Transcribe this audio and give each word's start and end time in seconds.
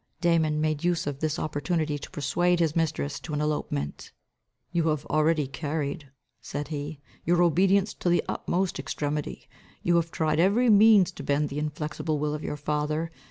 Damon 0.19 0.59
made 0.59 0.83
use 0.83 1.05
of 1.05 1.19
this 1.19 1.37
opportunity 1.37 1.99
to 1.99 2.09
persuade 2.09 2.59
his 2.59 2.75
mistress 2.75 3.19
to 3.19 3.35
an 3.35 3.39
elopement. 3.39 4.11
"You 4.71 4.87
have 4.87 5.05
already 5.05 5.45
carried," 5.45 6.09
said 6.41 6.69
he, 6.69 6.99
"your 7.23 7.43
obedience 7.43 7.93
to 7.93 8.09
the 8.09 8.23
utmost 8.27 8.77
exremity. 8.79 9.43
You 9.83 9.97
have 9.97 10.09
tried 10.09 10.39
every 10.39 10.71
means 10.71 11.11
to 11.11 11.23
bend 11.23 11.49
the 11.49 11.59
inflexible 11.59 12.17
will 12.17 12.33
of 12.33 12.43
your 12.43 12.57
father. 12.57 13.11